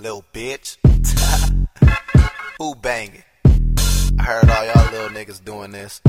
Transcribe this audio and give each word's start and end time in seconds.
little 0.00 0.24
bitch. 0.32 0.78
Who 2.58 2.74
banging? 2.74 3.22
I 4.18 4.22
heard 4.22 4.48
all 4.48 4.64
y'all 4.64 4.90
little 4.92 5.08
niggas 5.08 5.44
doing 5.44 5.72
this. 5.72 6.00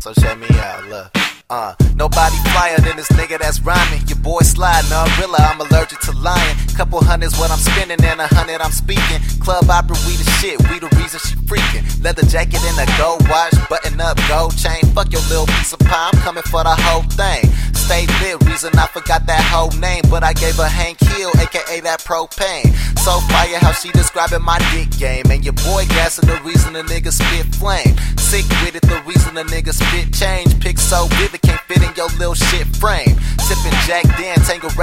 So 0.00 0.12
check 0.14 0.38
me 0.38 0.48
out, 0.58 0.84
look. 0.88 1.12
Uh, 1.50 1.74
nobody 1.94 2.36
flyer 2.52 2.78
than 2.78 2.96
this 2.96 3.08
nigga 3.12 3.38
that's 3.38 3.60
rhyming. 3.60 4.02
Your 4.08 4.18
boy 4.18 4.40
sliding 4.40 4.90
umbrella, 4.90 5.38
I'm 5.38 5.60
allergic 5.60 6.00
to 6.00 6.12
lying. 6.12 6.56
Couple 6.74 6.98
hundreds 7.04 7.38
what 7.38 7.50
I'm 7.50 7.58
spending 7.58 8.02
and 8.02 8.20
a 8.20 8.26
hundred 8.26 8.60
I'm 8.60 8.72
speaking. 8.72 9.20
Club 9.38 9.70
opera, 9.70 9.94
we 10.06 10.16
the 10.16 10.26
shit, 10.40 10.58
we 10.68 10.80
the 10.80 10.90
reason 10.96 11.20
she 11.20 11.36
freaking. 11.46 11.86
Leather 12.02 12.26
jacket 12.26 12.58
and 12.64 12.78
a 12.82 12.98
gold 12.98 13.22
watch, 13.28 13.54
button 13.68 14.00
up 14.00 14.18
gold 14.26 14.56
chain. 14.56 14.82
Fuck 14.90 15.12
your 15.12 15.22
little 15.30 15.46
piece 15.46 15.72
of 15.72 15.78
pie, 15.80 16.10
I'm 16.12 16.18
coming 16.20 16.42
for 16.42 16.64
the 16.64 16.74
whole 16.74 17.06
thing. 17.14 17.46
Stay 17.74 18.06
lit, 18.24 18.42
reason 18.48 18.72
I 18.74 18.86
forgot 18.88 19.26
that 19.26 19.44
whole 19.44 19.70
name, 19.78 20.02
but 20.10 20.24
I 20.24 20.32
gave 20.32 20.56
her 20.56 20.66
Hank 20.66 20.98
Hill, 20.98 21.30
aka 21.38 21.80
that 21.80 22.00
propane. 22.00 22.73
So 23.04 23.20
fire 23.28 23.58
how 23.58 23.72
she 23.72 23.90
describing 23.90 24.40
my 24.40 24.58
dick 24.72 24.88
game, 24.98 25.26
and 25.28 25.44
your 25.44 25.52
boy 25.52 25.84
gassing 25.88 26.26
the 26.26 26.40
reason 26.40 26.72
the 26.72 26.80
nigga 26.84 27.12
spit 27.12 27.54
flame. 27.54 27.94
Sick 28.16 28.48
with 28.64 28.76
it, 28.76 28.80
the 28.80 29.02
reason 29.04 29.34
the 29.34 29.42
nigga 29.42 29.74
spit 29.74 30.10
change. 30.14 30.58
Pick 30.58 30.78
so 30.78 31.04
vivid, 31.20 31.42
can't 31.42 31.60
fit 31.68 31.82
in 31.82 31.94
your 31.96 32.08
little 32.16 32.32
shit 32.32 32.66
frame. 32.80 33.13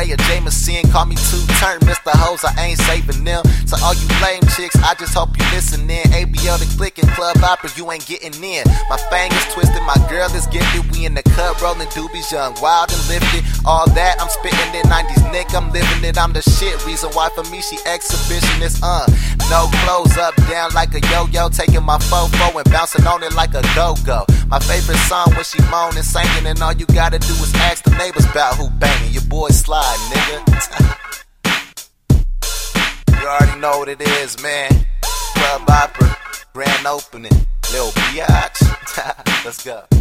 Jack 0.02 0.20
or 0.20 0.24
Jameson, 0.24 0.90
call 0.92 1.06
me 1.06 1.16
two 1.16 1.46
turn, 1.62 1.80
Mr. 1.82 2.10
Hoes, 2.18 2.44
I 2.44 2.74
ain't 2.74 2.80
saving 2.80 3.24
them. 3.24 3.46
So 3.68 3.78
all 3.84 3.94
you 3.94 4.08
lame 4.22 4.42
chicks, 4.58 4.76
I 4.82 4.96
just 4.96 5.14
hope 5.14 5.30
you 5.38 5.46
listen 5.54 5.90
in. 5.90 6.10
ABL 6.10 6.58
the 6.58 6.66
clicking 6.78 7.08
club 7.14 7.38
opera, 7.44 7.70
you 7.76 7.92
ain't 7.92 8.06
getting 8.08 8.34
in. 8.44 8.64
My 8.90 8.98
fingers 9.14 9.46
twisted, 9.54 9.82
my 9.84 9.98
girl 10.10 10.26
is 10.34 10.48
gifted. 10.48 10.90
We 10.92 11.06
in 11.06 11.14
the 11.14 11.24
cut 11.38 11.62
rolling 11.62 11.88
doobies, 11.90 12.32
young, 12.32 12.56
wild 12.62 12.92
and 12.92 13.08
lifted. 13.10 13.46
All 13.66 13.86
that 13.94 14.18
I'm 14.20 14.30
spitting 14.30 14.74
in 14.74 14.90
90s 14.90 15.32
Nick, 15.32 15.54
I'm 15.54 15.72
living 15.72 16.04
it, 16.04 16.18
I'm 16.18 16.34
the 16.34 16.42
shit. 16.42 16.84
Reason 16.86 17.10
why 17.12 17.30
for 17.36 17.44
me 17.52 17.62
she 17.62 17.78
exhibitionist, 17.86 18.82
uh. 18.82 19.06
No 19.50 19.70
clothes 19.84 20.18
up, 20.18 20.36
down 20.50 20.74
like 20.74 20.96
a 20.96 21.02
yo-yo, 21.12 21.50
taking 21.50 21.84
my 21.84 21.98
fofo 21.98 22.56
and 22.56 22.72
bouncing 22.72 23.06
on 23.06 23.22
it 23.22 23.34
like 23.34 23.54
a 23.54 23.62
go-go. 23.76 24.26
My 24.48 24.60
favorite 24.60 24.98
song 25.08 25.32
when 25.36 25.44
she 25.44 25.62
moaning, 25.70 26.04
singing, 26.04 26.48
and 26.48 26.62
all 26.62 26.74
you 26.74 26.86
gotta 26.88 27.20
do 27.20 27.34
is 27.44 27.54
ask 27.56 27.84
the 27.84 27.92
neighbors 27.92 28.26
about 28.26 28.56
who 28.56 28.70
banging. 28.80 29.12
Your 29.12 29.24
boy 29.24 29.50
slide, 29.50 29.91
nigga. 30.12 30.38
you 33.22 33.28
already 33.28 33.60
know 33.60 33.80
what 33.80 33.90
it 33.90 34.02
is, 34.02 34.42
man. 34.42 34.70
Club 35.02 35.70
opera, 35.70 36.18
grand 36.54 36.86
opening, 36.86 37.32
little 37.72 37.92
biatch. 37.92 39.44
Let's 39.46 39.64
go. 39.64 40.01